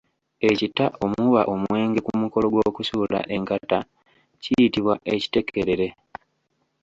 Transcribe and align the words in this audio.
Ekita 0.49 0.85
omuba 1.05 1.41
omwenge 1.53 1.99
ku 2.05 2.11
mukolo 2.21 2.45
gw'okusuula 2.53 3.19
enkata 3.35 3.79
kiyitibwa 4.41 4.93
Ekitekerere. 5.13 5.87